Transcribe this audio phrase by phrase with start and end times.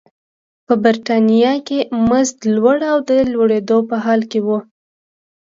[0.65, 4.47] په برېټانیا کې مزد لوړ او د لوړېدو په حال کې و.